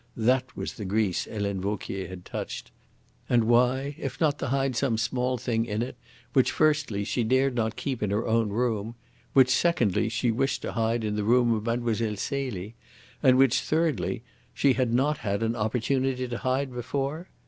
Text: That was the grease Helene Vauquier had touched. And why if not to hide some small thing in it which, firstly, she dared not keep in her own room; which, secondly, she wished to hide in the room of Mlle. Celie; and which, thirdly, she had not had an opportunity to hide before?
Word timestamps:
That 0.17 0.57
was 0.57 0.73
the 0.73 0.83
grease 0.85 1.25
Helene 1.25 1.61
Vauquier 1.61 2.07
had 2.07 2.25
touched. 2.25 2.71
And 3.29 3.43
why 3.43 3.95
if 3.99 4.19
not 4.19 4.39
to 4.39 4.47
hide 4.47 4.75
some 4.75 4.97
small 4.97 5.37
thing 5.37 5.63
in 5.67 5.83
it 5.83 5.95
which, 6.33 6.49
firstly, 6.51 7.03
she 7.03 7.23
dared 7.23 7.53
not 7.53 7.75
keep 7.75 8.01
in 8.01 8.09
her 8.09 8.25
own 8.27 8.49
room; 8.49 8.95
which, 9.33 9.51
secondly, 9.51 10.09
she 10.09 10.31
wished 10.31 10.63
to 10.63 10.71
hide 10.71 11.03
in 11.03 11.17
the 11.17 11.23
room 11.23 11.53
of 11.53 11.65
Mlle. 11.65 12.15
Celie; 12.17 12.73
and 13.21 13.37
which, 13.37 13.59
thirdly, 13.61 14.23
she 14.55 14.73
had 14.73 14.91
not 14.91 15.19
had 15.19 15.43
an 15.43 15.55
opportunity 15.55 16.27
to 16.27 16.39
hide 16.39 16.73
before? 16.73 17.29